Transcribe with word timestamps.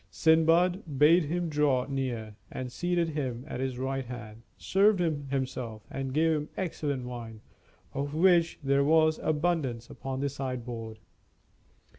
Sindbad 0.09 0.97
bade 0.97 1.25
him 1.25 1.47
draw 1.47 1.85
near, 1.85 2.35
and 2.51 2.71
seating 2.71 3.09
him 3.13 3.45
at 3.47 3.59
his 3.59 3.77
right 3.77 4.03
hand, 4.05 4.41
served 4.57 4.99
him 4.99 5.27
himself, 5.29 5.83
and 5.91 6.11
gave 6.11 6.35
him 6.35 6.49
excellent 6.57 7.05
wine, 7.05 7.39
of 7.93 8.15
which 8.15 8.57
there 8.63 8.83
was 8.83 9.19
abundance 9.19 9.91
upon 9.91 10.19
the 10.19 10.29
sideboard. 10.29 10.97